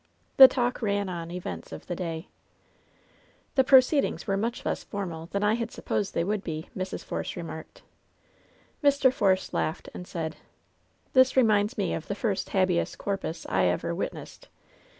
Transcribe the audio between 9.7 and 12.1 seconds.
and said: ^^This reminds me of